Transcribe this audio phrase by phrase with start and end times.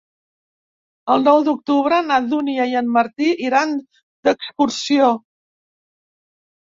[1.15, 3.77] El nou d'octubre na Dúnia i en Martí iran
[4.29, 5.15] d'excursió.